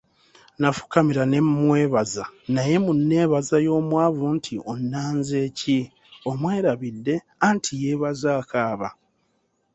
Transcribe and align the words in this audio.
Nafukamira 0.59 1.23
ne 1.27 1.39
mmwebaza 1.45 2.23
naye 2.53 2.75
mu 2.85 2.91
neebaza 3.09 3.57
y'omwavu 3.65 4.25
nti 4.35 4.53
"onnanze 4.71 5.39
ki?" 5.59 5.79
omwerabidde, 6.29 7.15
anti 7.47 7.73
yeebaza 7.81 8.29
akaaba. 8.41 8.89